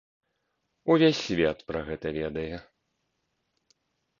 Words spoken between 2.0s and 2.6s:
ведае.